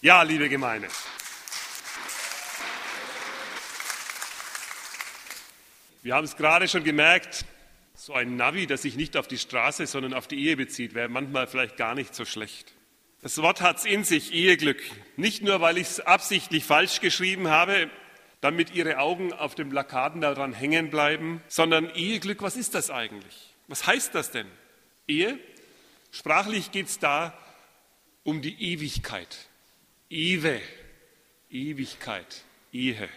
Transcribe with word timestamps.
Ja, 0.00 0.22
liebe 0.22 0.48
Gemeinde. 0.48 0.86
Wir 6.04 6.14
haben 6.14 6.24
es 6.24 6.36
gerade 6.36 6.68
schon 6.68 6.84
gemerkt, 6.84 7.44
so 7.96 8.12
ein 8.12 8.36
Navi, 8.36 8.68
das 8.68 8.82
sich 8.82 8.94
nicht 8.94 9.16
auf 9.16 9.26
die 9.26 9.38
Straße, 9.38 9.88
sondern 9.88 10.14
auf 10.14 10.28
die 10.28 10.38
Ehe 10.46 10.56
bezieht, 10.56 10.94
wäre 10.94 11.08
manchmal 11.08 11.48
vielleicht 11.48 11.76
gar 11.76 11.96
nicht 11.96 12.14
so 12.14 12.24
schlecht. 12.24 12.74
Das 13.22 13.42
Wort 13.42 13.60
hat 13.60 13.78
es 13.78 13.86
in 13.86 14.04
sich, 14.04 14.32
Eheglück. 14.32 14.80
Nicht 15.16 15.42
nur, 15.42 15.60
weil 15.60 15.78
ich 15.78 15.88
es 15.88 16.00
absichtlich 16.00 16.62
falsch 16.62 17.00
geschrieben 17.00 17.48
habe, 17.48 17.90
damit 18.40 18.70
Ihre 18.70 18.98
Augen 18.98 19.32
auf 19.32 19.56
dem 19.56 19.70
Plakaten 19.70 20.20
daran 20.20 20.52
hängen 20.52 20.90
bleiben, 20.90 21.42
sondern 21.48 21.90
Eheglück, 21.90 22.40
was 22.40 22.56
ist 22.56 22.76
das 22.76 22.90
eigentlich? 22.90 23.52
Was 23.66 23.84
heißt 23.84 24.14
das 24.14 24.30
denn? 24.30 24.46
Ehe, 25.08 25.40
sprachlich 26.12 26.70
geht 26.70 26.86
es 26.86 27.00
da 27.00 27.36
um 28.22 28.42
die 28.42 28.62
Ewigkeit. 28.62 29.47
Ewe, 30.10 30.60
Ewigkeit, 31.50 32.42
Ehe. 32.72 33.08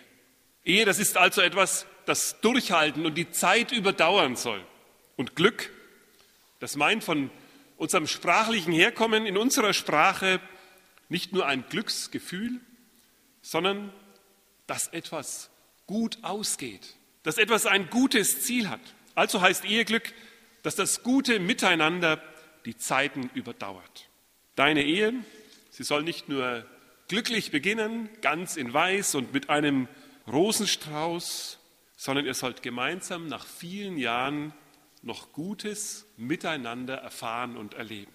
Ehe, 0.63 0.85
das 0.85 0.99
ist 0.99 1.17
also 1.17 1.41
etwas, 1.41 1.85
das 2.05 2.41
durchhalten 2.41 3.05
und 3.05 3.15
die 3.15 3.31
Zeit 3.31 3.71
überdauern 3.71 4.35
soll. 4.35 4.63
Und 5.15 5.35
Glück, 5.35 5.71
das 6.59 6.75
meint 6.75 7.03
von 7.03 7.29
unserem 7.77 8.07
sprachlichen 8.07 8.73
Herkommen 8.73 9.25
in 9.25 9.37
unserer 9.37 9.73
Sprache 9.73 10.39
nicht 11.09 11.33
nur 11.33 11.45
ein 11.45 11.63
Glücksgefühl, 11.69 12.59
sondern 13.41 13.91
dass 14.67 14.87
etwas 14.89 15.49
gut 15.87 16.17
ausgeht, 16.21 16.95
dass 17.23 17.37
etwas 17.37 17.65
ein 17.65 17.89
gutes 17.89 18.43
Ziel 18.43 18.69
hat. 18.69 18.81
Also 19.15 19.41
heißt 19.41 19.65
Eheglück, 19.65 20.13
dass 20.63 20.75
das 20.75 21.03
gute 21.03 21.39
Miteinander 21.39 22.21
die 22.65 22.77
Zeiten 22.77 23.29
überdauert. 23.33 24.09
Deine 24.55 24.83
Ehe, 24.83 25.13
sie 25.71 25.83
soll 25.83 26.03
nicht 26.03 26.29
nur 26.29 26.65
glücklich 27.11 27.51
beginnen, 27.51 28.07
ganz 28.21 28.55
in 28.55 28.73
Weiß 28.73 29.15
und 29.15 29.33
mit 29.33 29.49
einem 29.49 29.89
Rosenstrauß, 30.31 31.59
sondern 31.97 32.25
ihr 32.25 32.33
sollt 32.33 32.63
gemeinsam 32.63 33.27
nach 33.27 33.45
vielen 33.45 33.97
Jahren 33.97 34.53
noch 35.01 35.33
Gutes 35.33 36.05
miteinander 36.15 36.95
erfahren 36.95 37.57
und 37.57 37.73
erleben. 37.73 38.13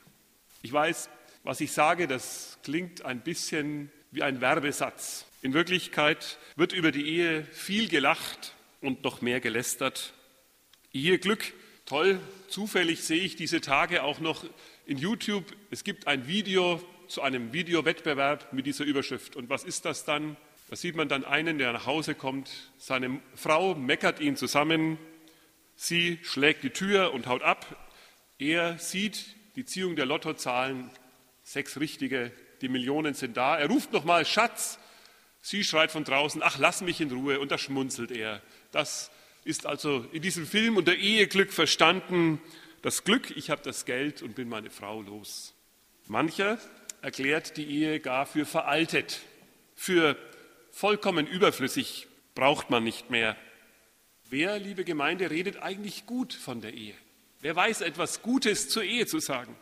Ich 0.62 0.73
weiß, 0.73 1.11
was 1.43 1.61
ich 1.61 1.73
sage, 1.73 2.09
das 2.09 2.56
klingt 2.62 3.05
ein 3.05 3.21
bisschen 3.21 3.93
wie 4.12 4.23
ein 4.23 4.41
Werbesatz. 4.41 5.27
In 5.43 5.53
Wirklichkeit 5.53 6.39
wird 6.56 6.73
über 6.73 6.91
die 6.91 7.06
Ehe 7.06 7.45
viel 7.53 7.89
gelacht 7.89 8.55
und 8.81 9.05
noch 9.05 9.21
mehr 9.21 9.41
gelästert. 9.41 10.15
Eheglück, 10.95 11.53
toll, 11.84 12.19
zufällig 12.49 13.05
sehe 13.05 13.21
ich 13.21 13.37
diese 13.37 13.61
Tage 13.61 14.05
auch 14.05 14.21
noch 14.21 14.47
in 14.87 14.97
YouTube, 14.97 15.45
es 15.71 15.84
gibt 15.84 16.06
ein 16.06 16.28
Video 16.28 16.81
zu 17.09 17.23
einem 17.23 17.53
Videowettbewerb 17.53 18.53
mit 18.53 18.67
dieser 18.67 18.85
Überschrift. 18.85 19.37
Und 19.37 19.49
was 19.49 19.65
ist 19.65 19.85
das 19.85 20.05
dann? 20.05 20.37
Da 20.69 20.77
sieht 20.77 20.97
man 20.97 21.09
dann 21.09 21.25
einen, 21.25 21.59
der 21.59 21.73
nach 21.73 21.87
Hause 21.87 22.15
kommt, 22.15 22.51
seine 22.77 23.21
Frau 23.35 23.75
meckert 23.77 24.19
ihn 24.19 24.37
zusammen, 24.37 24.99
sie 25.77 26.19
schlägt 26.23 26.65
die 26.65 26.71
Tür 26.71 27.15
und 27.15 27.29
haut 27.29 27.43
ab. 27.43 27.89
Er 28.39 28.79
sieht 28.79 29.37
die 29.55 29.65
Ziehung 29.65 29.95
der 29.95 30.07
Lottozahlen, 30.07 30.91
sechs 31.43 31.79
richtige, 31.79 32.33
die 32.61 32.69
Millionen 32.69 33.15
sind 33.15 33.37
da. 33.37 33.57
Er 33.57 33.69
ruft 33.69 33.93
nochmal 33.93 34.25
Schatz. 34.25 34.79
Sie 35.41 35.62
schreit 35.62 35.93
von 35.93 36.03
draußen, 36.03 36.43
ach, 36.43 36.59
lass 36.59 36.81
mich 36.81 37.01
in 37.01 37.12
Ruhe. 37.12 37.39
Und 37.39 37.53
da 37.53 37.59
schmunzelt 37.59 38.11
er. 38.11 38.43
Das 38.73 39.12
ist 39.45 39.67
also 39.67 40.05
in 40.11 40.23
diesem 40.23 40.47
Film 40.47 40.77
unter 40.77 40.97
Eheglück 40.97 41.53
verstanden. 41.53 42.41
Das 42.83 43.05
Glück, 43.05 43.37
ich 43.37 43.51
habe 43.51 43.62
das 43.62 43.84
Geld 43.84 44.23
und 44.23 44.34
bin 44.34 44.49
meine 44.49 44.71
Frau 44.71 45.03
los. 45.03 45.55
Mancher 46.09 46.59
erklärt 47.07 47.57
die 47.57 47.67
Ehe 47.67 48.01
gar 48.01 48.27
für 48.27 48.45
veraltet, 48.45 49.21
für 49.77 50.17
vollkommen 50.73 51.29
überflüssig, 51.29 52.09
braucht 52.35 52.69
man 52.69 52.83
nicht 52.83 53.11
mehr. 53.11 53.37
Wer, 54.29 54.59
liebe 54.59 54.83
Gemeinde, 54.83 55.31
redet 55.31 55.62
eigentlich 55.62 56.07
gut 56.07 56.34
von 56.34 56.61
der 56.61 56.75
Ehe? 56.75 56.94
Wer 57.41 57.55
weiß 57.55 57.83
etwas 57.83 58.22
Gutes 58.22 58.69
zur 58.69 58.83
Ehe 58.83 59.06
zu 59.06 59.21
sagen? 59.21 59.55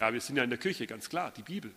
Ja, 0.00 0.12
wir 0.12 0.20
sind 0.20 0.36
ja 0.36 0.44
in 0.44 0.50
der 0.50 0.58
Kirche, 0.58 0.86
ganz 0.86 1.08
klar, 1.08 1.32
die 1.34 1.42
Bibel. 1.42 1.70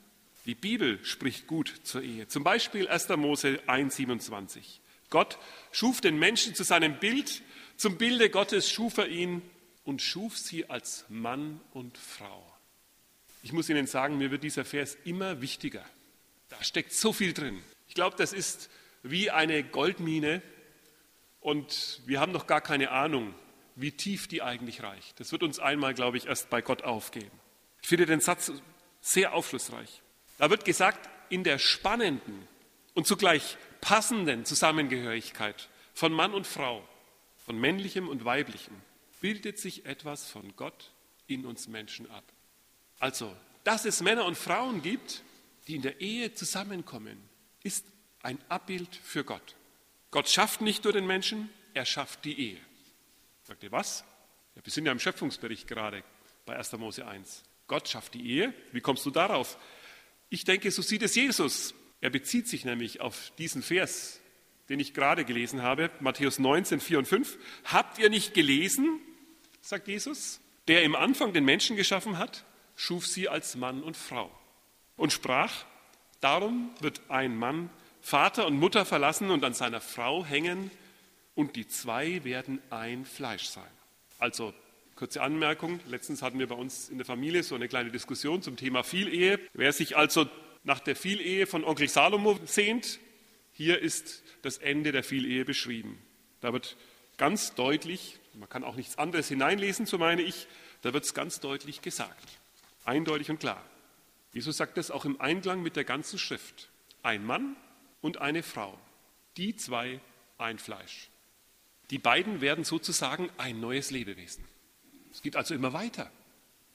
Die 0.46 0.54
Bibel 0.54 1.00
spricht 1.06 1.48
gut 1.48 1.74
zur 1.84 2.02
Ehe. 2.02 2.28
Zum 2.28 2.44
Beispiel 2.44 2.90
1. 2.90 3.08
Mose 3.16 3.62
1,27. 3.68 4.82
Gott 5.10 5.38
schuf 5.72 6.02
den 6.02 6.20
Menschen 6.20 6.56
zu 6.56 6.66
seinem 6.66 7.00
Bild, 7.00 7.42
zum 7.78 7.98
Bilde 7.98 8.30
Gottes 8.30 8.70
schuf 8.70 8.98
er 8.98 9.08
ihn 9.08 9.42
und 9.86 10.02
schuf 10.02 10.38
sie 10.38 10.70
als 10.70 11.06
Mann 11.08 11.62
und 11.72 11.98
Frau. 11.98 12.55
Ich 13.46 13.54
muss 13.54 13.70
Ihnen 13.70 13.86
sagen, 13.86 14.18
mir 14.18 14.32
wird 14.32 14.42
dieser 14.42 14.66
Vers 14.66 14.98
immer 15.06 15.40
wichtiger. 15.40 15.86
Da 16.50 16.64
steckt 16.64 16.92
so 16.92 17.14
viel 17.14 17.32
drin. 17.32 17.62
Ich 17.88 17.94
glaube, 17.94 18.16
das 18.18 18.34
ist 18.34 18.72
wie 19.04 19.30
eine 19.30 19.64
Goldmine 19.64 20.42
und 21.42 22.02
wir 22.08 22.20
haben 22.20 22.32
noch 22.32 22.48
gar 22.48 22.60
keine 22.60 22.90
Ahnung, 22.90 23.36
wie 23.76 23.92
tief 23.92 24.28
die 24.28 24.42
eigentlich 24.42 24.82
reicht. 24.82 25.20
Das 25.20 25.32
wird 25.32 25.44
uns 25.44 25.60
einmal, 25.60 25.94
glaube 25.94 26.18
ich, 26.18 26.26
erst 26.26 26.50
bei 26.50 26.64
Gott 26.64 26.82
aufgehen. 26.82 27.30
Ich 27.84 27.88
finde 27.88 28.08
den 28.08 28.20
Satz 28.20 28.52
sehr 29.00 29.36
aufschlussreich. 29.36 30.02
Da 30.40 30.50
wird 30.50 30.66
gesagt, 30.66 31.08
in 31.30 31.44
der 31.44 31.60
spannenden 31.60 32.48
und 32.96 33.06
zugleich 33.06 33.58
passenden 33.80 34.46
Zusammengehörigkeit 34.46 35.70
von 35.94 36.12
Mann 36.12 36.34
und 36.34 36.48
Frau, 36.48 36.84
von 37.46 37.60
männlichem 37.60 38.10
und 38.10 38.26
weiblichem, 38.26 38.82
bildet 39.22 39.60
sich 39.60 39.86
etwas 39.86 40.28
von 40.28 40.56
Gott 40.56 40.94
in 41.28 41.46
uns 41.46 41.68
Menschen 41.68 42.10
ab. 42.10 42.24
Also, 43.06 43.32
dass 43.64 43.86
es 43.86 44.02
Männer 44.02 44.26
und 44.26 44.36
Frauen 44.36 44.82
gibt, 44.82 45.22
die 45.68 45.76
in 45.76 45.84
der 45.84 46.02
Ehe 46.02 46.34
zusammenkommen, 46.34 47.22
ist 47.62 47.86
ein 48.24 48.40
Abbild 48.50 48.96
für 48.96 49.24
Gott. 49.24 49.56
Gott 50.10 50.28
schafft 50.28 50.62
nicht 50.62 50.84
nur 50.86 50.92
den 50.92 51.06
Menschen, 51.06 51.52
er 51.76 51.86
schafft 51.86 52.26
die 52.26 52.40
Ehe. 52.40 52.58
Sagt 53.44 53.62
ihr 53.62 53.72
was? 53.72 54.04
Ja, 54.56 54.66
wir 54.66 54.74
sind 54.74 54.88
ja 54.88 54.92
im 54.92 54.98
Schöpfungsbericht 54.98 55.68
gerade 55.68 56.04
bei 56.48 56.56
1. 56.56 56.72
Mose 56.80 57.06
1. 57.06 57.44
Gott 57.68 57.88
schafft 57.88 58.16
die 58.16 58.28
Ehe. 58.28 58.56
Wie 58.72 58.82
kommst 58.82 59.06
du 59.06 59.12
darauf? 59.12 59.60
Ich 60.30 60.44
denke, 60.44 60.72
so 60.72 60.82
sieht 60.82 61.04
es 61.04 61.14
Jesus. 61.14 61.76
Er 62.02 62.10
bezieht 62.10 62.48
sich 62.48 62.66
nämlich 62.66 63.02
auf 63.02 63.32
diesen 63.38 63.62
Vers, 63.62 64.20
den 64.68 64.80
ich 64.80 64.96
gerade 64.96 65.26
gelesen 65.26 65.62
habe, 65.62 65.92
Matthäus 66.00 66.40
19, 66.40 66.80
4 66.80 66.98
und 66.98 67.08
5. 67.08 67.38
Habt 67.66 68.00
ihr 68.00 68.10
nicht 68.10 68.34
gelesen, 68.34 69.00
sagt 69.62 69.90
Jesus, 69.90 70.40
der 70.68 70.82
im 70.82 70.96
Anfang 70.96 71.34
den 71.34 71.46
Menschen 71.46 71.76
geschaffen 71.76 72.18
hat, 72.18 72.44
schuf 72.76 73.08
sie 73.08 73.30
als 73.30 73.56
Mann 73.56 73.84
und 73.84 73.98
Frau 73.98 74.32
und 74.98 75.14
sprach, 75.14 75.66
darum 76.22 76.72
wird 76.80 77.02
ein 77.10 77.36
Mann 77.38 77.70
Vater 78.02 78.46
und 78.46 78.60
Mutter 78.60 78.86
verlassen 78.86 79.32
und 79.32 79.44
an 79.44 79.56
seiner 79.56 79.82
Frau 79.82 80.24
hängen 80.24 80.70
und 81.34 81.56
die 81.56 81.68
zwei 81.68 82.24
werden 82.24 82.62
ein 82.70 83.04
Fleisch 83.04 83.46
sein. 83.46 83.64
Also 84.20 84.54
kurze 84.96 85.24
Anmerkung, 85.24 85.80
letztens 85.88 86.22
hatten 86.22 86.38
wir 86.38 86.48
bei 86.48 86.56
uns 86.56 86.90
in 86.90 86.98
der 86.98 87.06
Familie 87.06 87.42
so 87.42 87.56
eine 87.56 87.68
kleine 87.68 87.90
Diskussion 87.90 88.44
zum 88.44 88.58
Thema 88.58 88.84
Vielehe. 88.84 89.40
Wer 89.54 89.74
sich 89.74 89.98
also 89.98 90.28
nach 90.64 90.80
der 90.80 90.96
Vielehe 90.96 91.48
von 91.48 91.64
Onkel 91.64 91.90
Salomo 91.90 92.40
sehnt, 92.46 93.00
hier 93.54 93.80
ist 93.80 94.24
das 94.44 94.60
Ende 94.60 94.92
der 94.92 95.04
Vielehe 95.04 95.44
beschrieben. 95.44 96.00
Da 96.42 96.54
wird 96.54 96.78
ganz 97.18 97.56
deutlich, 97.56 98.20
man 98.34 98.50
kann 98.50 98.64
auch 98.64 98.76
nichts 98.76 98.98
anderes 98.98 99.28
hineinlesen, 99.28 99.86
so 99.86 99.98
meine 99.98 100.22
ich, 100.22 100.48
da 100.84 100.94
wird 100.94 101.06
es 101.06 101.14
ganz 101.14 101.40
deutlich 101.40 101.82
gesagt. 101.82 102.38
Eindeutig 102.86 103.30
und 103.30 103.40
klar. 103.40 103.64
Jesus 104.32 104.58
sagt 104.58 104.78
das 104.78 104.92
auch 104.92 105.06
im 105.06 105.20
Einklang 105.20 105.62
mit 105.62 105.76
der 105.76 105.84
ganzen 105.84 106.20
Schrift. 106.20 106.70
Ein 107.04 107.26
Mann 107.26 107.56
und 108.02 108.18
eine 108.18 108.44
Frau, 108.44 108.78
die 109.38 109.56
zwei 109.56 110.00
ein 110.38 110.60
Fleisch. 110.60 111.10
Die 111.90 112.00
beiden 112.00 112.42
werden 112.42 112.64
sozusagen 112.64 113.30
ein 113.38 113.60
neues 113.60 113.92
Lebewesen. 113.92 114.44
Es 115.12 115.22
geht 115.22 115.36
also 115.36 115.54
immer 115.54 115.74
weiter. 115.74 116.12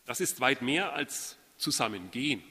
Das 0.06 0.21
ist 0.21 0.41
weit 0.41 0.62
mehr 0.62 0.93
als 0.93 1.37
zusammengehen. 1.56 2.42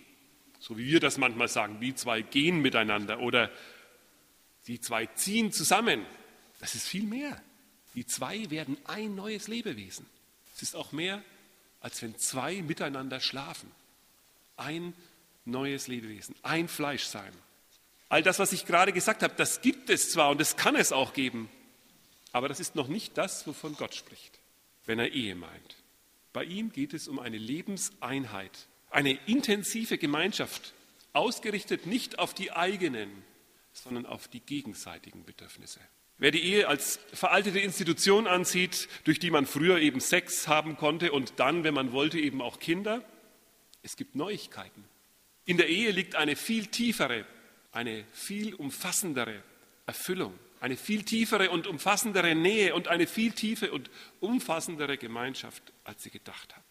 So 0.59 0.77
wie 0.77 0.85
wir 0.87 0.99
das 0.99 1.17
manchmal 1.17 1.47
sagen, 1.47 1.79
die 1.79 1.95
zwei 1.95 2.21
gehen 2.21 2.61
miteinander 2.61 3.19
oder 3.19 3.49
die 4.67 4.79
zwei 4.79 5.05
ziehen 5.07 5.51
zusammen. 5.51 6.05
Das 6.59 6.75
ist 6.75 6.87
viel 6.87 7.03
mehr. 7.03 7.41
Die 7.95 8.05
zwei 8.05 8.49
werden 8.49 8.77
ein 8.85 9.15
neues 9.15 9.47
Lebewesen. 9.47 10.05
Es 10.53 10.61
ist 10.61 10.75
auch 10.75 10.91
mehr, 10.91 11.23
als 11.81 12.01
wenn 12.01 12.17
zwei 12.17 12.61
miteinander 12.61 13.19
schlafen 13.19 13.71
ein 14.57 14.93
neues 15.45 15.87
Lebewesen, 15.87 16.35
ein 16.43 16.67
Fleisch 16.67 17.05
sein. 17.05 17.31
All 18.09 18.23
das, 18.23 18.39
was 18.39 18.53
ich 18.53 18.65
gerade 18.65 18.91
gesagt 18.91 19.23
habe, 19.23 19.33
das 19.37 19.61
gibt 19.61 19.89
es 19.89 20.11
zwar 20.11 20.31
und 20.31 20.39
das 20.41 20.57
kann 20.57 20.75
es 20.75 20.91
auch 20.91 21.13
geben, 21.13 21.49
aber 22.31 22.47
das 22.47 22.59
ist 22.59 22.75
noch 22.75 22.87
nicht 22.87 23.17
das, 23.17 23.45
wovon 23.47 23.75
Gott 23.75 23.95
spricht, 23.95 24.39
wenn 24.85 24.99
er 24.99 25.11
Ehe 25.11 25.35
meint. 25.35 25.75
Bei 26.33 26.43
ihm 26.43 26.71
geht 26.71 26.93
es 26.93 27.07
um 27.07 27.19
eine 27.19 27.37
Lebenseinheit, 27.37 28.67
eine 28.89 29.13
intensive 29.27 29.97
Gemeinschaft, 29.97 30.73
ausgerichtet 31.13 31.85
nicht 31.85 32.19
auf 32.19 32.33
die 32.33 32.51
eigenen, 32.51 33.09
sondern 33.73 34.05
auf 34.05 34.27
die 34.27 34.41
gegenseitigen 34.41 35.23
Bedürfnisse. 35.23 35.79
Wer 36.19 36.31
die 36.31 36.43
Ehe 36.43 36.67
als 36.67 36.99
veraltete 37.13 37.59
Institution 37.59 38.27
ansieht, 38.27 38.89
durch 39.05 39.19
die 39.19 39.31
man 39.31 39.45
früher 39.45 39.79
eben 39.79 40.01
Sex 40.01 40.49
haben 40.49 40.75
konnte 40.75 41.13
und 41.13 41.33
dann, 41.37 41.63
wenn 41.63 41.73
man 41.73 41.93
wollte, 41.93 42.19
eben 42.19 42.41
auch 42.41 42.59
Kinder, 42.59 43.01
es 43.83 43.95
gibt 43.95 44.15
Neuigkeiten. 44.15 44.83
In 45.45 45.55
der 45.55 45.69
Ehe 45.69 45.91
liegt 45.91 46.15
eine 46.15 46.35
viel 46.35 46.67
tiefere, 46.67 47.25
eine 47.71 48.03
viel 48.11 48.53
umfassendere 48.53 49.41
Erfüllung, 49.85 50.37
eine 50.59 50.75
viel 50.75 51.03
tiefere 51.03 51.51
und 51.51 51.67
umfassendere 51.67 52.35
Nähe 52.35 52.75
und 52.75 52.89
eine 52.89 53.07
viel 53.07 53.31
tiefe 53.31 53.71
und 53.71 53.89
umfassendere 54.19 54.97
Gemeinschaft, 54.97 55.63
als 55.85 56.03
sie 56.03 56.09
gedacht 56.09 56.53
hat. 56.53 56.63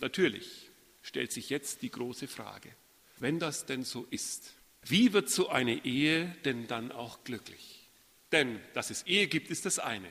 Natürlich 0.00 0.68
stellt 1.00 1.30
sich 1.30 1.48
jetzt 1.48 1.82
die 1.82 1.92
große 1.92 2.26
Frage, 2.26 2.70
wenn 3.20 3.38
das 3.38 3.66
denn 3.66 3.84
so 3.84 4.04
ist, 4.10 4.54
wie 4.82 5.12
wird 5.12 5.30
so 5.30 5.48
eine 5.48 5.84
Ehe 5.84 6.34
denn 6.44 6.66
dann 6.66 6.90
auch 6.90 7.22
glücklich? 7.22 7.79
Denn 8.32 8.60
dass 8.74 8.90
es 8.90 9.02
Ehe 9.06 9.26
gibt, 9.26 9.50
ist 9.50 9.66
das 9.66 9.78
eine. 9.78 10.08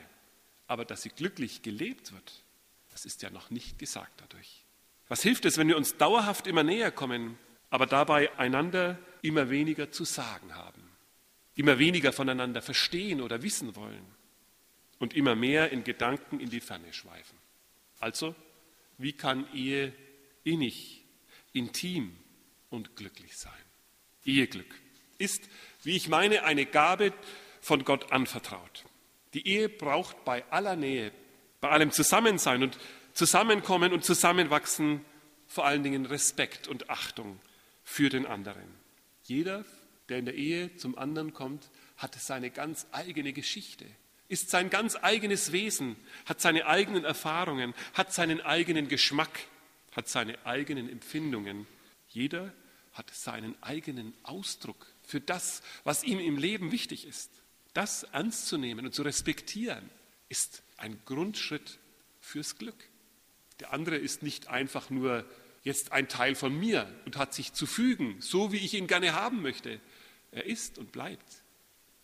Aber 0.66 0.84
dass 0.84 1.02
sie 1.02 1.10
glücklich 1.10 1.62
gelebt 1.62 2.12
wird, 2.12 2.44
das 2.90 3.04
ist 3.04 3.22
ja 3.22 3.30
noch 3.30 3.50
nicht 3.50 3.78
gesagt 3.78 4.20
dadurch. 4.20 4.64
Was 5.08 5.22
hilft 5.22 5.44
es, 5.44 5.58
wenn 5.58 5.68
wir 5.68 5.76
uns 5.76 5.96
dauerhaft 5.96 6.46
immer 6.46 6.62
näher 6.62 6.92
kommen, 6.92 7.38
aber 7.70 7.86
dabei 7.86 8.36
einander 8.38 8.98
immer 9.22 9.50
weniger 9.50 9.90
zu 9.90 10.04
sagen 10.04 10.54
haben, 10.54 10.82
immer 11.56 11.78
weniger 11.78 12.12
voneinander 12.12 12.62
verstehen 12.62 13.20
oder 13.20 13.42
wissen 13.42 13.74
wollen 13.74 14.06
und 14.98 15.14
immer 15.14 15.34
mehr 15.34 15.70
in 15.70 15.82
Gedanken 15.82 16.40
in 16.40 16.50
die 16.50 16.60
Ferne 16.60 16.92
schweifen? 16.92 17.38
Also, 17.98 18.34
wie 18.98 19.12
kann 19.12 19.52
Ehe 19.54 19.92
innig, 20.44 21.04
intim 21.52 22.16
und 22.68 22.96
glücklich 22.96 23.36
sein? 23.36 23.52
Eheglück 24.24 24.74
ist, 25.18 25.42
wie 25.82 25.96
ich 25.96 26.08
meine, 26.08 26.44
eine 26.44 26.66
Gabe 26.66 27.12
von 27.60 27.84
Gott 27.84 28.12
anvertraut. 28.12 28.84
Die 29.34 29.46
Ehe 29.46 29.68
braucht 29.68 30.24
bei 30.24 30.44
aller 30.50 30.76
Nähe, 30.76 31.12
bei 31.60 31.68
allem 31.68 31.92
Zusammensein 31.92 32.62
und 32.62 32.78
Zusammenkommen 33.12 33.92
und 33.92 34.04
Zusammenwachsen 34.04 35.04
vor 35.46 35.66
allen 35.66 35.82
Dingen 35.82 36.06
Respekt 36.06 36.68
und 36.68 36.90
Achtung 36.90 37.38
für 37.82 38.08
den 38.08 38.26
anderen. 38.26 38.62
Jeder, 39.24 39.64
der 40.08 40.18
in 40.18 40.24
der 40.24 40.34
Ehe 40.34 40.74
zum 40.76 40.96
anderen 40.96 41.34
kommt, 41.34 41.70
hat 41.96 42.14
seine 42.14 42.50
ganz 42.50 42.86
eigene 42.92 43.32
Geschichte, 43.32 43.84
ist 44.28 44.50
sein 44.50 44.70
ganz 44.70 44.96
eigenes 44.96 45.52
Wesen, 45.52 45.96
hat 46.24 46.40
seine 46.40 46.66
eigenen 46.66 47.04
Erfahrungen, 47.04 47.74
hat 47.94 48.12
seinen 48.12 48.40
eigenen 48.40 48.88
Geschmack, 48.88 49.40
hat 49.92 50.08
seine 50.08 50.38
eigenen 50.46 50.88
Empfindungen. 50.88 51.66
Jeder 52.08 52.52
hat 52.92 53.10
seinen 53.10 53.60
eigenen 53.62 54.14
Ausdruck 54.22 54.86
für 55.02 55.20
das, 55.20 55.62
was 55.84 56.04
ihm 56.04 56.20
im 56.20 56.38
Leben 56.38 56.70
wichtig 56.72 57.06
ist. 57.06 57.30
Das 57.74 58.02
ernst 58.04 58.46
zu 58.46 58.58
nehmen 58.58 58.86
und 58.86 58.94
zu 58.94 59.02
respektieren, 59.02 59.88
ist 60.28 60.62
ein 60.76 60.98
Grundschritt 61.04 61.78
fürs 62.20 62.56
Glück. 62.56 62.88
Der 63.60 63.72
andere 63.72 63.96
ist 63.96 64.22
nicht 64.22 64.48
einfach 64.48 64.90
nur 64.90 65.24
jetzt 65.62 65.92
ein 65.92 66.08
Teil 66.08 66.34
von 66.34 66.58
mir 66.58 66.90
und 67.04 67.16
hat 67.16 67.34
sich 67.34 67.52
zu 67.52 67.66
fügen, 67.66 68.16
so 68.20 68.52
wie 68.52 68.58
ich 68.58 68.74
ihn 68.74 68.86
gerne 68.86 69.14
haben 69.14 69.42
möchte. 69.42 69.80
Er 70.32 70.46
ist 70.46 70.78
und 70.78 70.92
bleibt 70.92 71.42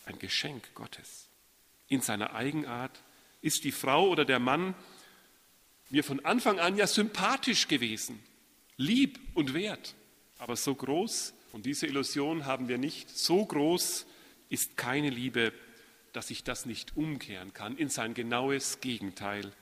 ein 0.04 0.18
Geschenk 0.18 0.74
Gottes. 0.74 1.28
In 1.88 2.00
seiner 2.00 2.34
Eigenart 2.34 3.02
ist 3.40 3.64
die 3.64 3.72
Frau 3.72 4.08
oder 4.08 4.24
der 4.24 4.38
Mann 4.38 4.74
mir 5.88 6.04
von 6.04 6.24
Anfang 6.24 6.58
an 6.58 6.76
ja 6.76 6.86
sympathisch 6.86 7.68
gewesen, 7.68 8.20
lieb 8.76 9.20
und 9.34 9.54
wert. 9.54 9.94
Aber 10.38 10.56
so 10.56 10.74
groß, 10.74 11.32
und 11.52 11.64
diese 11.64 11.86
Illusion 11.86 12.44
haben 12.44 12.68
wir 12.68 12.76
nicht, 12.76 13.16
so 13.16 13.44
groß 13.44 14.06
ist 14.48 14.76
keine 14.76 15.10
Liebe, 15.10 15.52
dass 16.12 16.30
ich 16.30 16.44
das 16.44 16.66
nicht 16.66 16.96
umkehren 16.96 17.52
kann 17.52 17.76
in 17.76 17.88
sein 17.88 18.14
genaues 18.14 18.80
Gegenteil. 18.80 19.52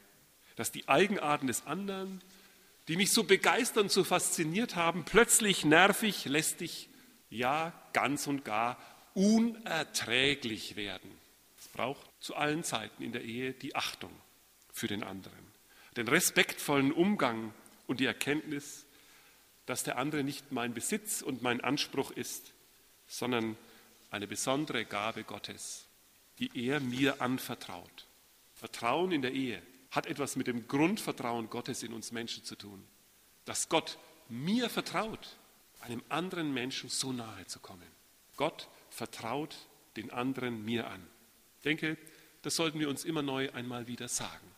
Dass 0.56 0.70
die 0.70 0.88
Eigenarten 0.88 1.48
des 1.48 1.66
anderen, 1.66 2.22
die 2.88 2.96
mich 2.96 3.10
so 3.10 3.24
begeistern, 3.24 3.88
so 3.88 4.04
fasziniert 4.04 4.76
haben, 4.76 5.04
plötzlich 5.04 5.64
nervig, 5.64 6.26
lästig, 6.26 6.88
ja 7.28 7.72
ganz 7.92 8.26
und 8.26 8.44
gar 8.44 8.78
unerträglich 9.14 10.76
werden. 10.76 11.10
Es 11.58 11.68
braucht 11.68 12.08
zu 12.20 12.36
allen 12.36 12.62
Zeiten 12.62 13.02
in 13.02 13.12
der 13.12 13.22
Ehe 13.22 13.52
die 13.52 13.74
Achtung 13.74 14.12
für 14.72 14.86
den 14.86 15.02
anderen, 15.02 15.52
den 15.96 16.08
respektvollen 16.08 16.92
Umgang 16.92 17.54
und 17.86 18.00
die 18.00 18.06
Erkenntnis, 18.06 18.86
dass 19.66 19.82
der 19.82 19.98
andere 19.98 20.24
nicht 20.24 20.52
mein 20.52 20.74
Besitz 20.74 21.22
und 21.22 21.42
mein 21.42 21.62
Anspruch 21.62 22.10
ist, 22.10 22.52
sondern 23.06 23.56
eine 24.14 24.28
besondere 24.28 24.84
Gabe 24.84 25.24
Gottes, 25.24 25.88
die 26.38 26.68
er 26.68 26.78
mir 26.78 27.20
anvertraut. 27.20 28.06
Vertrauen 28.54 29.10
in 29.10 29.22
der 29.22 29.32
Ehe 29.32 29.60
hat 29.90 30.06
etwas 30.06 30.36
mit 30.36 30.46
dem 30.46 30.68
Grundvertrauen 30.68 31.50
Gottes 31.50 31.82
in 31.82 31.92
uns 31.92 32.12
Menschen 32.12 32.44
zu 32.44 32.54
tun. 32.54 32.86
Dass 33.44 33.68
Gott 33.68 33.98
mir 34.28 34.70
vertraut, 34.70 35.36
einem 35.80 36.00
anderen 36.08 36.54
Menschen 36.54 36.88
so 36.88 37.12
nahe 37.12 37.44
zu 37.46 37.58
kommen. 37.58 37.86
Gott 38.36 38.68
vertraut 38.88 39.56
den 39.96 40.12
anderen 40.12 40.64
mir 40.64 40.86
an. 40.86 41.04
Ich 41.56 41.64
denke, 41.64 41.98
das 42.42 42.54
sollten 42.54 42.78
wir 42.78 42.88
uns 42.88 43.04
immer 43.04 43.22
neu 43.22 43.50
einmal 43.50 43.88
wieder 43.88 44.06
sagen. 44.06 44.48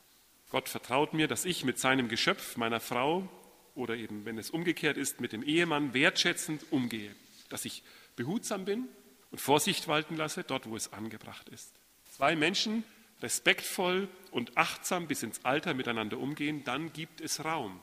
Gott 0.51 0.69
vertraut 0.69 1.15
mir, 1.15 1.29
dass 1.29 1.47
ich 1.47 1.65
mit 1.65 1.79
seinem 1.79 2.09
Geschöpf, 2.09 2.59
meiner 2.59 2.81
Frau 2.81 3.27
oder 3.75 3.97
eben, 3.97 4.27
wenn 4.27 4.37
es 4.37 4.51
umgekehrt 4.51 4.99
ist, 4.99 5.21
mit 5.21 5.33
dem 5.33 5.43
Ehemann 5.43 5.95
wertschätzend 5.95 6.71
umgehe. 6.71 7.17
Dass 7.49 7.65
ich 7.65 7.83
behutsam 8.17 8.67
bin 8.67 8.89
und 9.31 9.41
Vorsicht 9.41 9.89
walten 9.89 10.17
lasse, 10.17 10.45
dort 10.45 10.69
wo 10.69 10.77
es 10.77 10.93
angebracht 10.93 11.49
ist. 11.49 11.73
Zwei 12.11 12.37
Menschen 12.37 12.85
respektvoll 13.23 14.09
und 14.31 14.57
achtsam 14.57 15.07
bis 15.07 15.23
ins 15.23 15.45
Alter 15.45 15.75
miteinander 15.75 16.19
umgehen, 16.19 16.65
dann 16.65 16.93
gibt 16.93 17.21
es 17.21 17.45
Raum. 17.45 17.81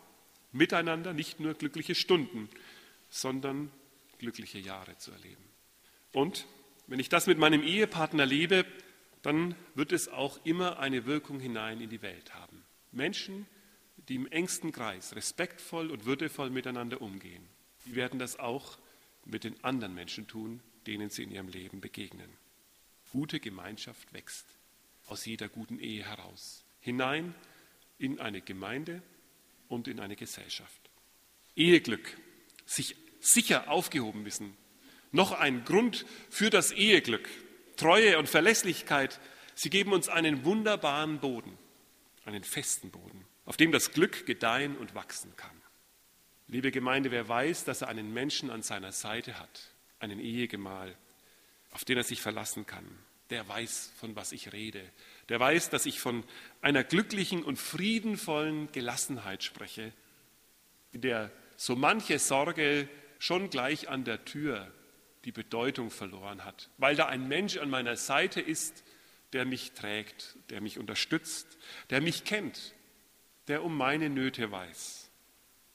Miteinander 0.52 1.14
nicht 1.14 1.40
nur 1.40 1.56
glückliche 1.56 1.96
Stunden, 1.96 2.50
sondern 3.10 3.72
glückliche 4.20 4.60
Jahre 4.60 4.98
zu 4.98 5.12
erleben. 5.12 5.44
Und 6.14 6.46
wenn 6.88 7.00
ich 7.00 7.10
das 7.10 7.28
mit 7.28 7.40
meinem 7.40 7.64
Ehepartner 7.64 8.26
lebe, 8.26 8.66
dann 9.24 9.56
wird 9.74 9.92
es 9.92 10.10
auch 10.10 10.40
immer 10.44 10.80
eine 10.80 11.06
Wirkung 11.06 11.40
hinein 11.40 11.82
in 11.82 11.90
die 11.90 12.02
Welt 12.02 12.34
haben. 12.36 12.64
Menschen, 12.92 13.48
die 14.10 14.16
im 14.16 14.28
engsten 14.28 14.72
Kreis 14.72 15.16
respektvoll 15.16 15.90
und 15.90 16.06
würdevoll 16.06 16.50
miteinander 16.50 17.02
umgehen, 17.02 17.48
die 17.86 17.96
werden 17.96 18.20
das 18.20 18.38
auch 18.38 18.78
mit 19.26 19.44
den 19.44 19.64
anderen 19.64 19.96
Menschen 19.96 20.28
tun, 20.28 20.62
denen 20.88 21.10
sie 21.10 21.24
in 21.24 21.32
ihrem 21.32 21.48
Leben 21.48 21.82
begegnen. 21.82 22.30
Gute 23.12 23.40
Gemeinschaft 23.40 24.14
wächst 24.14 24.46
aus 25.08 25.26
jeder 25.26 25.50
guten 25.50 25.80
Ehe 25.80 26.06
heraus, 26.06 26.64
hinein 26.80 27.36
in 27.98 28.20
eine 28.20 28.42
Gemeinde 28.42 29.02
und 29.68 29.88
in 29.88 30.00
eine 30.00 30.16
Gesellschaft. 30.16 30.90
Eheglück, 31.56 32.18
sich 32.66 32.96
sicher 33.20 33.70
aufgehoben 33.70 34.26
wissen, 34.26 34.56
noch 35.12 35.32
ein 35.32 35.64
Grund 35.64 36.06
für 36.30 36.50
das 36.50 36.72
Eheglück, 36.72 37.30
Treue 37.78 38.18
und 38.18 38.30
Verlässlichkeit, 38.30 39.20
sie 39.56 39.70
geben 39.70 39.94
uns 39.94 40.10
einen 40.10 40.46
wunderbaren 40.46 41.20
Boden, 41.20 41.58
einen 42.26 42.44
festen 42.44 42.90
Boden, 42.92 43.26
auf 43.46 43.58
dem 43.58 43.72
das 43.72 43.92
Glück 43.92 44.26
gedeihen 44.26 44.78
und 44.78 44.96
wachsen 44.96 45.36
kann. 45.36 45.62
Liebe 46.48 46.72
Gemeinde, 46.72 47.12
wer 47.12 47.28
weiß, 47.28 47.64
dass 47.66 47.82
er 47.82 47.88
einen 47.90 48.14
Menschen 48.14 48.50
an 48.50 48.64
seiner 48.64 48.92
Seite 48.92 49.40
hat, 49.40 49.73
einen 50.04 50.20
Ehegemahl, 50.20 50.96
auf 51.72 51.86
den 51.86 51.98
er 51.98 52.04
sich 52.04 52.22
verlassen 52.22 52.68
kann. 52.68 52.86
Der 53.30 53.48
weiß, 53.48 53.94
von 53.98 54.16
was 54.16 54.34
ich 54.34 54.52
rede. 54.52 54.84
Der 55.30 55.40
weiß, 55.40 55.70
dass 55.70 55.86
ich 55.86 56.00
von 56.00 56.24
einer 56.62 56.84
glücklichen 56.84 57.44
und 57.44 57.58
friedenvollen 57.58 58.72
Gelassenheit 58.74 59.44
spreche, 59.44 59.94
in 60.92 61.02
der 61.02 61.32
so 61.56 61.76
manche 61.76 62.20
Sorge 62.20 62.88
schon 63.18 63.50
gleich 63.50 63.90
an 63.90 64.04
der 64.04 64.26
Tür 64.26 64.72
die 65.24 65.32
Bedeutung 65.32 65.90
verloren 65.90 66.44
hat, 66.44 66.70
weil 66.78 66.98
da 66.98 67.06
ein 67.06 67.28
Mensch 67.30 67.58
an 67.58 67.70
meiner 67.70 67.96
Seite 67.96 68.42
ist, 68.42 68.84
der 69.32 69.46
mich 69.46 69.72
trägt, 69.72 70.36
der 70.50 70.60
mich 70.60 70.78
unterstützt, 70.78 71.48
der 71.90 72.02
mich 72.02 72.26
kennt, 72.26 72.74
der 73.48 73.64
um 73.64 73.76
meine 73.78 74.10
Nöte 74.10 74.52
weiß. 74.52 75.10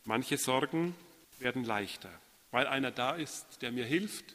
Manche 0.05 0.37
Sorgen 0.37 0.95
werden 1.39 1.65
leichter 1.65 2.11
weil 2.51 2.67
einer 2.67 2.91
da 2.91 3.15
ist, 3.15 3.63
der 3.63 3.73
mir 3.73 3.85
hilft 3.85 4.35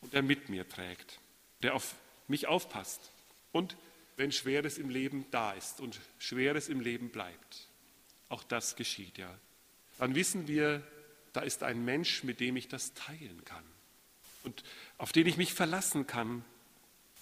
und 0.00 0.12
der 0.12 0.22
mit 0.22 0.48
mir 0.48 0.68
trägt, 0.68 1.20
der 1.62 1.74
auf 1.74 1.94
mich 2.28 2.46
aufpasst. 2.46 3.10
Und 3.52 3.76
wenn 4.16 4.32
Schweres 4.32 4.78
im 4.78 4.90
Leben 4.90 5.26
da 5.30 5.52
ist 5.52 5.80
und 5.80 5.98
Schweres 6.18 6.68
im 6.68 6.80
Leben 6.80 7.10
bleibt, 7.10 7.68
auch 8.28 8.44
das 8.44 8.76
geschieht 8.76 9.18
ja, 9.18 9.32
dann 9.98 10.14
wissen 10.14 10.46
wir, 10.46 10.82
da 11.32 11.40
ist 11.40 11.62
ein 11.62 11.84
Mensch, 11.84 12.24
mit 12.24 12.40
dem 12.40 12.56
ich 12.56 12.68
das 12.68 12.94
teilen 12.94 13.44
kann 13.44 13.64
und 14.44 14.64
auf 14.98 15.12
den 15.12 15.26
ich 15.26 15.36
mich 15.36 15.54
verlassen 15.54 16.06
kann, 16.06 16.44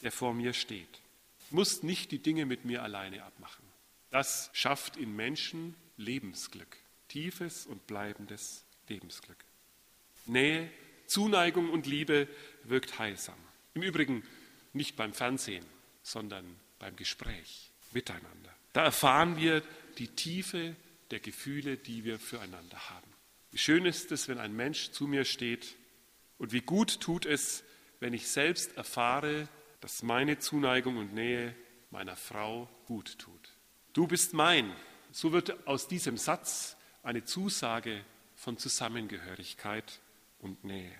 der 0.02 0.12
vor 0.12 0.34
mir 0.34 0.52
steht. 0.52 1.00
Ich 1.46 1.52
muss 1.52 1.82
nicht 1.82 2.10
die 2.10 2.18
Dinge 2.18 2.44
mit 2.44 2.64
mir 2.64 2.82
alleine 2.82 3.24
abmachen. 3.24 3.64
Das 4.10 4.50
schafft 4.52 4.96
in 4.96 5.14
Menschen 5.14 5.74
Lebensglück, 5.96 6.76
tiefes 7.08 7.66
und 7.66 7.86
bleibendes 7.86 8.64
Lebensglück. 8.88 9.45
Nähe, 10.28 10.70
Zuneigung 11.06 11.70
und 11.70 11.86
Liebe 11.86 12.28
wirkt 12.64 12.98
heilsam. 12.98 13.38
Im 13.74 13.82
Übrigen 13.82 14.22
nicht 14.72 14.96
beim 14.96 15.12
Fernsehen, 15.12 15.64
sondern 16.02 16.44
beim 16.78 16.96
Gespräch 16.96 17.70
miteinander. 17.92 18.54
Da 18.72 18.84
erfahren 18.84 19.36
wir 19.36 19.62
die 19.98 20.08
Tiefe 20.08 20.76
der 21.10 21.20
Gefühle, 21.20 21.76
die 21.76 22.04
wir 22.04 22.18
füreinander 22.18 22.90
haben. 22.90 23.06
Wie 23.50 23.58
schön 23.58 23.86
ist 23.86 24.12
es, 24.12 24.28
wenn 24.28 24.38
ein 24.38 24.54
Mensch 24.54 24.90
zu 24.90 25.06
mir 25.06 25.24
steht 25.24 25.76
und 26.38 26.52
wie 26.52 26.60
gut 26.60 27.00
tut 27.00 27.24
es, 27.24 27.64
wenn 28.00 28.12
ich 28.12 28.28
selbst 28.28 28.76
erfahre, 28.76 29.48
dass 29.80 30.02
meine 30.02 30.38
Zuneigung 30.38 30.98
und 30.98 31.14
Nähe 31.14 31.54
meiner 31.90 32.16
Frau 32.16 32.68
gut 32.86 33.18
tut. 33.18 33.52
Du 33.92 34.06
bist 34.06 34.34
mein. 34.34 34.70
So 35.12 35.32
wird 35.32 35.66
aus 35.66 35.88
diesem 35.88 36.18
Satz 36.18 36.76
eine 37.02 37.24
Zusage 37.24 38.04
von 38.34 38.58
Zusammengehörigkeit 38.58 40.00
und 40.46 40.62
Nähe. 40.62 40.92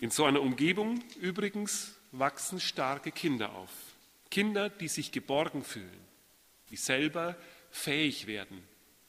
In 0.00 0.10
so 0.10 0.26
einer 0.26 0.42
Umgebung 0.42 1.02
übrigens 1.18 1.96
wachsen 2.12 2.60
starke 2.60 3.10
Kinder 3.10 3.54
auf. 3.54 3.70
Kinder, 4.30 4.68
die 4.68 4.88
sich 4.88 5.12
geborgen 5.12 5.64
fühlen, 5.64 6.04
die 6.70 6.76
selber 6.76 7.36
fähig 7.70 8.26
werden, 8.26 8.62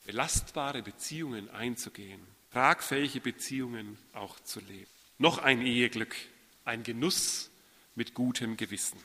belastbare 0.06 0.82
Beziehungen 0.82 1.50
einzugehen, 1.50 2.22
tragfähige 2.52 3.20
Beziehungen 3.20 3.98
auch 4.14 4.40
zu 4.40 4.62
leben. 4.62 4.90
Noch 5.18 5.38
ein 5.40 5.62
Eheglück, 5.62 6.16
ein 6.64 6.84
Genuss 6.84 7.50
mit 7.96 8.14
gutem 8.14 8.56
Gewissen. 8.56 9.00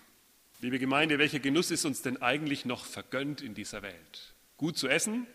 Liebe 0.61 0.79
Gemeinde, 0.79 1.19
welcher 1.19 1.41
Genuss 1.41 1.73
ist 1.73 1.85
uns 1.85 2.03
denn 2.03 2.23
eigentlich 2.23 2.65
noch 2.65 2.85
vergönnt 2.85 3.41
in 3.41 3.55
dieser 3.55 3.83
Welt? 3.83 4.35
Gut 4.57 4.79
zu 4.79 4.87
essen, 4.87 5.27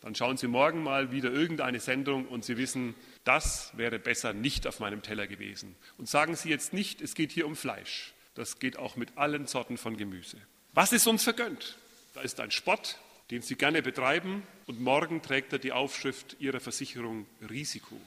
dann 0.00 0.14
schauen 0.14 0.36
Sie 0.36 0.46
morgen 0.46 0.82
mal 0.82 1.10
wieder 1.10 1.30
irgendeine 1.30 1.80
Sendung 1.80 2.26
und 2.28 2.44
Sie 2.44 2.56
wissen, 2.56 2.94
das 3.24 3.76
wäre 3.76 3.98
besser 3.98 4.32
nicht 4.32 4.66
auf 4.66 4.80
meinem 4.80 5.02
Teller 5.02 5.26
gewesen. 5.26 5.74
Und 5.96 6.08
sagen 6.08 6.36
Sie 6.36 6.48
jetzt 6.48 6.72
nicht, 6.72 7.00
es 7.00 7.14
geht 7.14 7.32
hier 7.32 7.46
um 7.46 7.56
Fleisch. 7.56 8.12
Das 8.34 8.60
geht 8.60 8.76
auch 8.78 8.96
mit 8.96 9.16
allen 9.18 9.46
Sorten 9.46 9.76
von 9.76 9.96
Gemüse. 9.96 10.36
Was 10.72 10.92
ist 10.92 11.06
uns 11.08 11.24
vergönnt? 11.24 11.76
Da 12.14 12.20
ist 12.20 12.38
ein 12.38 12.52
Spott, 12.52 12.98
den 13.30 13.42
Sie 13.42 13.56
gerne 13.56 13.82
betreiben 13.82 14.44
und 14.66 14.80
morgen 14.80 15.22
trägt 15.22 15.52
er 15.52 15.58
die 15.58 15.72
Aufschrift 15.72 16.36
Ihrer 16.38 16.60
Versicherung 16.60 17.26
Risiko. 17.50 18.00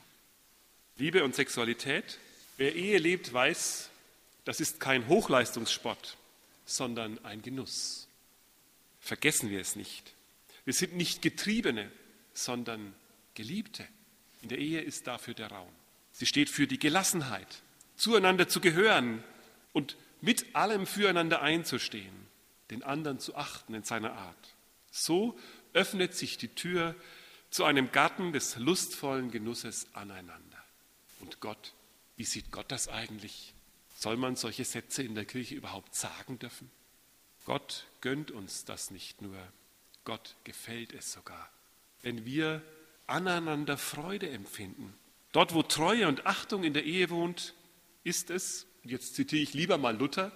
Liebe 0.98 1.24
und 1.24 1.36
Sexualität. 1.36 2.19
Wer 2.57 2.75
Ehe 2.75 2.98
lebt, 2.98 3.33
weiß, 3.33 3.89
das 4.45 4.60
ist 4.60 4.79
kein 4.79 5.07
Hochleistungssport, 5.07 6.17
sondern 6.65 7.24
ein 7.25 7.41
Genuss. 7.41 8.07
Vergessen 9.00 9.50
wir 9.50 9.60
es 9.60 9.75
nicht. 9.75 10.13
Wir 10.65 10.74
sind 10.74 10.96
nicht 10.96 11.22
Getriebene, 11.22 11.91
sondern 12.34 12.94
Geliebte. 13.34 13.88
In 14.41 14.50
der 14.50 14.58
Ehe 14.58 14.82
ist 14.82 15.08
dafür 15.08 15.34
der 15.34 15.48
Raum. 15.48 15.72
Sie 16.12 16.25
steht 16.25 16.50
für 16.50 16.68
die 16.68 16.80
Gelassenheit, 16.80 17.62
zueinander 17.96 18.48
zu 18.48 18.60
gehören 18.60 19.24
und 19.74 19.96
mit 20.22 20.56
allem 20.56 20.86
füreinander 20.86 21.41
einzustehen, 21.41 22.13
den 22.70 22.84
anderen 22.84 23.20
zu 23.20 23.36
achten 23.36 23.74
in 23.74 23.84
seiner 23.84 24.13
Art. 24.13 24.56
So 24.91 25.38
öffnet 25.74 26.13
sich 26.13 26.38
die 26.38 26.50
Tür 26.50 26.96
zu 27.50 27.65
einem 27.65 27.91
Garten 27.91 28.34
des 28.34 28.58
lustvollen 28.58 29.32
Genusses 29.32 29.88
aneinander. 29.94 30.63
Und 31.20 31.39
Gott, 31.39 31.74
wie 32.18 32.24
sieht 32.24 32.51
Gott 32.51 32.72
das 32.72 32.88
eigentlich? 32.88 33.53
Soll 33.96 34.18
man 34.18 34.36
solche 34.36 34.65
Sätze 34.65 35.03
in 35.03 35.15
der 35.15 35.25
Kirche 35.25 35.56
überhaupt 35.56 35.96
sagen 35.96 36.39
dürfen? 36.39 36.72
Gott 37.46 37.86
gönnt 38.01 38.32
uns 38.32 38.65
das 38.65 38.91
nicht 38.91 39.22
nur, 39.22 39.38
Gott 40.03 40.36
gefällt 40.43 40.93
es 40.93 41.12
sogar, 41.12 41.50
wenn 42.01 42.25
wir 42.25 42.62
aneinander 43.08 43.77
Freude 43.77 44.29
empfinden. 44.29 44.93
Dort, 45.31 45.53
wo 45.53 45.63
Treue 45.63 46.08
und 46.08 46.25
Achtung 46.25 46.63
in 46.63 46.74
der 46.74 46.84
Ehe 46.84 47.10
wohnt, 47.10 47.53
ist 48.03 48.29
es, 48.29 48.65
jetzt 48.84 49.15
zitiere 49.15 49.43
ich 49.43 49.53
lieber 49.53 49.77
mal 49.77 49.96
Luther, 49.96 50.31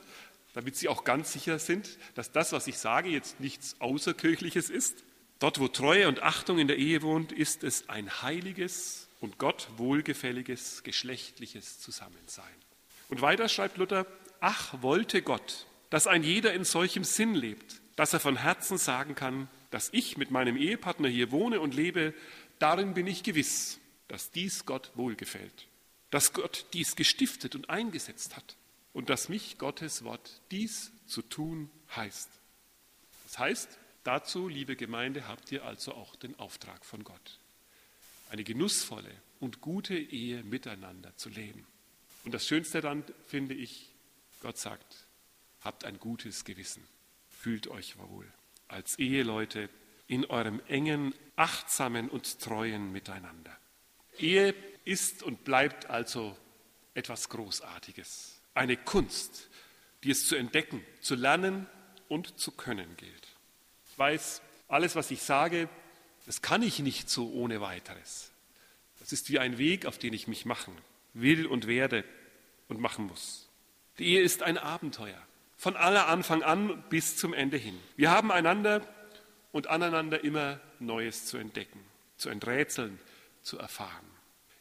damit 0.53 0.77
Sie 0.77 0.87
auch 0.87 1.03
ganz 1.03 1.33
sicher 1.33 1.59
sind, 1.59 1.97
dass 2.15 2.31
das, 2.31 2.53
was 2.53 2.67
ich 2.67 2.77
sage, 2.77 3.09
jetzt 3.09 3.39
nichts 3.39 3.75
Außerkirchliches 3.79 4.69
ist. 4.69 5.03
Dort, 5.39 5.59
wo 5.59 5.67
Treue 5.67 6.07
und 6.07 6.23
Achtung 6.23 6.59
in 6.59 6.67
der 6.67 6.77
Ehe 6.77 7.01
wohnt, 7.01 7.33
ist 7.33 7.63
es 7.63 7.89
ein 7.89 8.21
heiliges 8.21 9.09
und 9.19 9.37
Gott 9.37 9.67
wohlgefälliges 9.75 10.83
geschlechtliches 10.83 11.79
Zusammensein. 11.79 12.45
Und 13.09 13.21
weiter 13.21 13.49
schreibt 13.49 13.77
Luther, 13.77 14.05
ach 14.39 14.81
wollte 14.81 15.21
Gott, 15.21 15.65
dass 15.89 16.07
ein 16.07 16.23
jeder 16.23 16.53
in 16.53 16.63
solchem 16.63 17.03
Sinn 17.03 17.35
lebt, 17.35 17.81
dass 17.95 18.13
er 18.13 18.19
von 18.19 18.37
Herzen 18.37 18.77
sagen 18.77 19.15
kann, 19.15 19.49
dass 19.75 19.89
ich 19.91 20.15
mit 20.15 20.31
meinem 20.31 20.55
Ehepartner 20.55 21.09
hier 21.09 21.31
wohne 21.31 21.59
und 21.59 21.75
lebe, 21.75 22.13
darin 22.59 22.93
bin 22.93 23.07
ich 23.07 23.23
gewiss, 23.23 23.77
dass 24.07 24.31
dies 24.31 24.65
Gott 24.65 24.89
wohlgefällt, 24.95 25.67
dass 26.11 26.31
Gott 26.31 26.65
dies 26.71 26.95
gestiftet 26.95 27.55
und 27.55 27.69
eingesetzt 27.69 28.37
hat 28.37 28.55
und 28.93 29.09
dass 29.09 29.27
mich 29.27 29.57
Gottes 29.57 30.05
Wort 30.05 30.39
dies 30.49 30.93
zu 31.07 31.21
tun 31.21 31.69
heißt. 31.93 32.29
Das 33.25 33.37
heißt, 33.37 33.77
dazu, 34.05 34.47
liebe 34.47 34.77
Gemeinde, 34.77 35.27
habt 35.27 35.51
ihr 35.51 35.65
also 35.65 35.93
auch 35.93 36.15
den 36.15 36.39
Auftrag 36.39 36.85
von 36.85 37.03
Gott, 37.03 37.39
eine 38.29 38.45
genussvolle 38.45 39.11
und 39.41 39.59
gute 39.59 39.97
Ehe 39.97 40.41
miteinander 40.45 41.17
zu 41.17 41.27
leben. 41.27 41.67
Und 42.23 42.33
das 42.33 42.47
Schönste 42.47 42.79
dann 42.79 43.03
finde 43.27 43.55
ich, 43.55 43.89
Gott 44.41 44.57
sagt, 44.57 45.05
habt 45.59 45.83
ein 45.83 45.99
gutes 45.99 46.45
Gewissen, 46.45 46.87
fühlt 47.27 47.67
euch 47.67 47.97
wohl 47.97 48.25
als 48.67 48.97
Eheleute 48.99 49.69
in 50.07 50.25
eurem 50.25 50.61
engen, 50.67 51.13
achtsamen 51.35 52.09
und 52.09 52.39
treuen 52.39 52.91
Miteinander. 52.91 53.55
Ehe 54.17 54.53
ist 54.85 55.23
und 55.23 55.43
bleibt 55.43 55.87
also 55.87 56.37
etwas 56.93 57.29
Großartiges, 57.29 58.39
eine 58.53 58.77
Kunst, 58.77 59.49
die 60.03 60.11
es 60.11 60.27
zu 60.27 60.35
entdecken, 60.35 60.85
zu 61.01 61.15
lernen 61.15 61.67
und 62.07 62.39
zu 62.39 62.51
können 62.51 62.95
gilt. 62.97 63.27
Ich 63.91 63.97
weiß, 63.97 64.41
alles, 64.67 64.95
was 64.95 65.11
ich 65.11 65.21
sage, 65.21 65.69
das 66.25 66.41
kann 66.41 66.61
ich 66.61 66.79
nicht 66.79 67.09
so 67.09 67.31
ohne 67.31 67.61
weiteres. 67.61 68.31
Das 68.99 69.11
ist 69.11 69.29
wie 69.29 69.39
ein 69.39 69.57
Weg, 69.57 69.85
auf 69.85 69.97
den 69.97 70.13
ich 70.13 70.27
mich 70.27 70.45
machen 70.45 70.75
will 71.13 71.45
und 71.45 71.67
werde 71.67 72.03
und 72.67 72.79
machen 72.79 73.07
muss. 73.07 73.49
Die 73.97 74.05
Ehe 74.05 74.21
ist 74.21 74.43
ein 74.43 74.57
Abenteuer, 74.57 75.21
von 75.57 75.75
aller 75.75 76.07
Anfang 76.07 76.43
an 76.43 76.83
bis 76.89 77.17
zum 77.17 77.33
Ende 77.33 77.57
hin. 77.57 77.79
Wir 77.95 78.11
haben 78.11 78.31
einander 78.31 78.81
und 79.51 79.67
aneinander 79.67 80.23
immer 80.23 80.59
Neues 80.79 81.25
zu 81.25 81.37
entdecken, 81.37 81.79
zu 82.17 82.29
enträtseln, 82.29 82.99
zu 83.41 83.57
erfahren. 83.57 84.05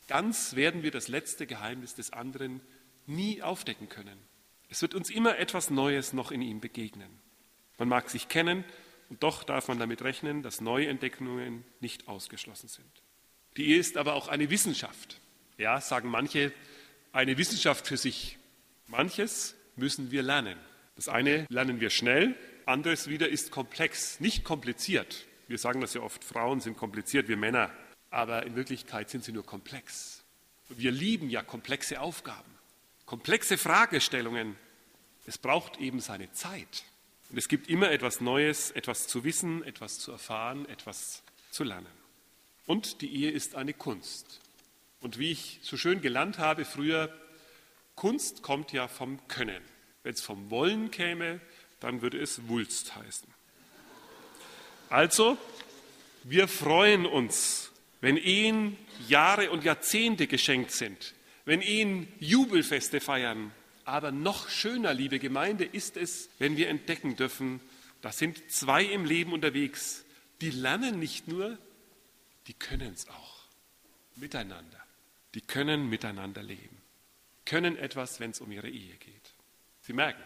Ganz 0.06 0.54
werden 0.54 0.82
wir 0.82 0.90
das 0.90 1.08
letzte 1.08 1.46
Geheimnis 1.46 1.94
des 1.94 2.12
anderen 2.12 2.60
nie 3.06 3.42
aufdecken 3.42 3.88
können. 3.88 4.18
Es 4.68 4.82
wird 4.82 4.94
uns 4.94 5.10
immer 5.10 5.38
etwas 5.38 5.70
Neues 5.70 6.12
noch 6.12 6.30
in 6.30 6.42
ihm 6.42 6.60
begegnen. 6.60 7.10
Man 7.78 7.88
mag 7.88 8.10
sich 8.10 8.28
kennen 8.28 8.64
und 9.08 9.22
doch 9.22 9.44
darf 9.44 9.68
man 9.68 9.78
damit 9.78 10.02
rechnen, 10.02 10.42
dass 10.42 10.60
neue 10.60 10.88
Entdeckungen 10.88 11.64
nicht 11.80 12.08
ausgeschlossen 12.08 12.68
sind. 12.68 13.02
Die 13.56 13.68
Ehe 13.70 13.78
ist 13.78 13.96
aber 13.96 14.14
auch 14.14 14.28
eine 14.28 14.50
Wissenschaft. 14.50 15.20
Ja, 15.58 15.80
sagen 15.80 16.08
manche, 16.08 16.52
eine 17.12 17.38
Wissenschaft 17.38 17.86
für 17.86 17.96
sich. 17.96 18.38
Manches 18.88 19.54
müssen 19.76 20.10
wir 20.10 20.22
lernen. 20.22 20.58
Das 20.96 21.08
eine 21.08 21.46
lernen 21.48 21.80
wir 21.80 21.90
schnell, 21.90 22.36
anderes 22.66 23.08
wieder 23.08 23.28
ist 23.28 23.50
komplex, 23.50 24.20
nicht 24.20 24.44
kompliziert. 24.44 25.26
Wir 25.48 25.58
sagen 25.58 25.80
das 25.80 25.94
ja 25.94 26.00
oft, 26.00 26.24
Frauen 26.24 26.60
sind 26.60 26.76
kompliziert, 26.76 27.28
wir 27.28 27.36
Männer, 27.36 27.70
aber 28.10 28.46
in 28.46 28.56
Wirklichkeit 28.56 29.10
sind 29.10 29.24
sie 29.24 29.32
nur 29.32 29.44
komplex. 29.44 30.24
Wir 30.68 30.92
lieben 30.92 31.28
ja 31.28 31.42
komplexe 31.42 32.00
Aufgaben, 32.00 32.50
komplexe 33.06 33.58
Fragestellungen. 33.58 34.56
Es 35.26 35.36
braucht 35.38 35.80
eben 35.80 36.00
seine 36.00 36.30
Zeit. 36.32 36.84
Und 37.30 37.38
es 37.38 37.48
gibt 37.48 37.68
immer 37.68 37.90
etwas 37.90 38.20
Neues, 38.20 38.70
etwas 38.70 39.08
zu 39.08 39.24
wissen, 39.24 39.64
etwas 39.64 39.98
zu 39.98 40.12
erfahren, 40.12 40.68
etwas 40.68 41.22
zu 41.50 41.64
lernen. 41.64 41.86
Und 42.66 43.00
die 43.00 43.12
Ehe 43.12 43.30
ist 43.30 43.56
eine 43.56 43.74
Kunst. 43.74 44.40
Und 45.00 45.18
wie 45.18 45.32
ich 45.32 45.60
so 45.62 45.76
schön 45.76 46.00
gelernt 46.00 46.38
habe 46.38 46.64
früher, 46.64 47.12
Kunst 47.94 48.42
kommt 48.42 48.72
ja 48.72 48.88
vom 48.88 49.26
Können. 49.28 49.62
Wenn 50.04 50.14
es 50.14 50.20
vom 50.20 50.50
Wollen 50.50 50.92
käme, 50.92 51.40
dann 51.80 52.00
würde 52.00 52.20
es 52.20 52.46
Wulst 52.46 52.94
heißen. 52.94 53.28
Also, 54.88 55.36
wir 56.22 56.46
freuen 56.46 57.04
uns, 57.04 57.72
wenn 58.00 58.16
Ehen 58.16 58.78
Jahre 59.08 59.50
und 59.50 59.64
Jahrzehnte 59.64 60.28
geschenkt 60.28 60.70
sind, 60.70 61.14
wenn 61.44 61.60
Ehen 61.60 62.06
Jubelfeste 62.20 63.00
feiern. 63.00 63.50
Aber 63.84 64.12
noch 64.12 64.48
schöner, 64.48 64.94
liebe 64.94 65.18
Gemeinde, 65.18 65.64
ist 65.64 65.96
es, 65.96 66.30
wenn 66.38 66.56
wir 66.56 66.68
entdecken 66.68 67.16
dürfen, 67.16 67.60
da 68.00 68.12
sind 68.12 68.52
zwei 68.52 68.84
im 68.84 69.04
Leben 69.04 69.32
unterwegs, 69.32 70.04
die 70.40 70.50
lernen 70.50 71.00
nicht 71.00 71.26
nur, 71.26 71.58
die 72.46 72.54
können 72.54 72.92
es 72.94 73.08
auch 73.08 73.44
miteinander 74.14 74.84
die 75.34 75.40
können 75.40 75.88
miteinander 75.88 76.42
leben, 76.42 76.80
können 77.44 77.76
etwas, 77.76 78.20
wenn 78.20 78.30
es 78.30 78.40
um 78.40 78.50
ihre 78.52 78.68
Ehe 78.68 78.94
geht. 78.96 79.34
Sie 79.86 79.92
merken, 79.92 80.22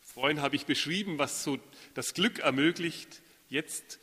vorhin 0.00 0.42
habe 0.42 0.56
ich 0.56 0.66
beschrieben, 0.66 1.18
was 1.18 1.44
so 1.44 1.60
das 1.94 2.12
Glück 2.12 2.40
ermöglicht. 2.40 3.22
Jetzt 3.48 4.00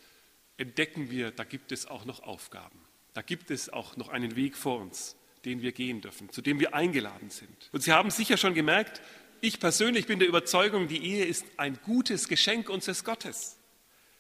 entdecken 0.55 1.11
wir, 1.11 1.31
da 1.31 1.43
gibt 1.43 1.73
es 1.73 1.87
auch 1.87 2.05
noch 2.05 2.23
Aufgaben. 2.23 2.79
Da 3.13 3.21
gibt 3.21 3.51
es 3.51 3.67
auch 3.67 3.97
noch 3.97 4.07
einen 4.07 4.37
Weg 4.37 4.55
vor 4.55 4.79
uns, 4.79 5.17
den 5.43 5.61
wir 5.61 5.73
gehen 5.73 5.99
dürfen, 5.99 6.29
zu 6.31 6.41
dem 6.41 6.61
wir 6.61 6.73
eingeladen 6.73 7.29
sind. 7.29 7.69
Und 7.73 7.83
Sie 7.83 7.91
haben 7.91 8.11
sicher 8.11 8.37
schon 8.37 8.53
gemerkt, 8.53 9.01
ich 9.41 9.59
persönlich 9.59 10.07
bin 10.07 10.19
der 10.19 10.29
Überzeugung, 10.29 10.87
die 10.87 11.03
Ehe 11.03 11.25
ist 11.25 11.45
ein 11.57 11.77
gutes 11.83 12.29
Geschenk 12.29 12.69
unseres 12.69 13.03
Gottes. 13.03 13.59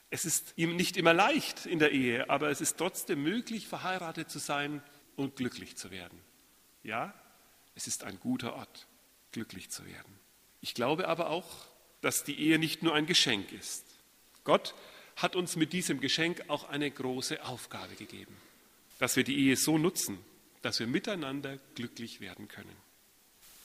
Es 0.09 0.25
ist 0.25 0.53
ihm 0.57 0.75
nicht 0.75 0.97
immer 0.97 1.13
leicht 1.13 1.65
in 1.65 1.79
der 1.79 1.93
Ehe, 1.93 2.29
aber 2.29 2.49
es 2.49 2.59
ist 2.59 2.77
trotzdem 2.77 3.23
möglich, 3.23 3.67
verheiratet 3.67 4.29
zu 4.29 4.39
sein 4.39 4.83
und 5.15 5.37
glücklich 5.37 5.77
zu 5.77 5.91
werden. 5.91 6.19
Ja, 6.83 7.13
es 7.73 7.87
ist 7.87 8.03
ein 8.03 8.19
guter 8.19 8.53
Ort. 8.53 8.87
glücklich 9.31 9.69
zu 9.69 9.85
werden. 9.85 10.26
Ich 10.61 10.73
glaube 10.73 11.07
aber 11.07 11.29
auch, 11.29 11.47
dass 12.01 12.23
die 12.23 12.39
Ehe 12.39 12.59
nicht 12.59 12.83
nur 12.83 12.93
ein 12.93 13.05
Geschenk 13.05 13.51
ist. 13.51 13.85
Gott 14.43 14.75
hat 15.15 15.35
uns 15.35 15.55
mit 15.55 15.73
diesem 15.73 15.99
Geschenk 15.99 16.43
auch 16.47 16.69
eine 16.69 16.89
große 16.89 17.43
Aufgabe 17.45 17.95
gegeben, 17.95 18.35
dass 18.99 19.15
wir 19.15 19.23
die 19.23 19.37
Ehe 19.37 19.57
so 19.57 19.77
nutzen, 19.77 20.17
dass 20.61 20.79
wir 20.79 20.87
miteinander 20.87 21.57
glücklich 21.75 22.21
werden 22.21 22.47
können. 22.47 22.75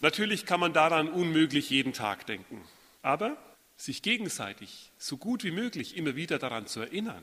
Natürlich 0.01 0.47
kann 0.47 0.61
man 0.61 0.73
daran 0.73 1.09
unmöglich 1.09 1.71
jeden 1.71 1.93
Tag 1.93 2.27
denken, 2.27 2.67
aber 3.03 3.37
sich 3.77 4.03
gegenseitig 4.03 4.91
so 4.99 5.17
gut 5.17 5.45
wie 5.45 5.51
möglich 5.51 5.97
immer 5.97 6.17
wieder 6.17 6.39
daran 6.39 6.67
zu 6.67 6.81
erinnern, 6.81 7.23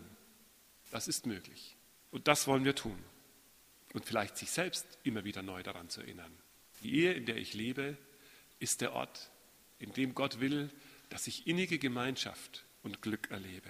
das 0.92 1.08
ist 1.08 1.26
möglich. 1.26 1.76
Und 2.12 2.28
das 2.28 2.48
wollen 2.48 2.66
wir 2.66 2.76
tun. 2.76 2.98
Und 3.94 4.06
vielleicht 4.06 4.38
sich 4.38 4.52
selbst 4.52 4.86
immer 5.04 5.24
wieder 5.24 5.42
neu 5.42 5.64
daran 5.64 5.90
zu 5.90 6.02
erinnern. 6.02 6.32
Die 6.82 6.96
Ehe, 6.96 7.14
in 7.14 7.26
der 7.26 7.38
ich 7.38 7.54
lebe, 7.54 7.98
ist 8.60 8.82
der 8.82 8.94
Ort, 8.94 9.30
in 9.80 9.94
dem 9.94 10.14
Gott 10.14 10.40
will, 10.40 10.70
dass 11.10 11.28
ich 11.28 11.48
innige 11.48 11.80
Gemeinschaft 11.80 12.66
und 12.84 13.02
Glück 13.02 13.32
erlebe. 13.32 13.70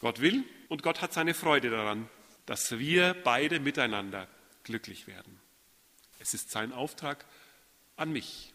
Gott 0.00 0.20
will 0.20 0.44
und 0.68 0.82
Gott 0.82 1.00
hat 1.00 1.12
seine 1.12 1.34
Freude 1.34 1.70
daran, 1.70 2.08
dass 2.46 2.78
wir 2.78 3.14
beide 3.24 3.60
miteinander 3.60 4.28
glücklich 4.64 5.06
werden. 5.06 5.40
Es 6.18 6.34
ist 6.34 6.50
sein 6.50 6.72
Auftrag 6.72 7.24
an 7.96 8.12
mich, 8.12 8.52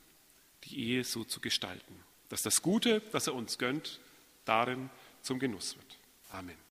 die 0.65 0.79
Ehe 0.79 1.03
so 1.03 1.24
zu 1.24 1.39
gestalten, 1.39 2.03
dass 2.29 2.41
das 2.41 2.62
Gute, 2.62 3.01
das 3.12 3.27
er 3.27 3.36
uns 3.36 3.57
gönnt, 3.57 4.00
darin 4.45 4.89
zum 5.21 5.39
Genuss 5.39 5.75
wird. 5.77 5.98
Amen. 6.31 6.57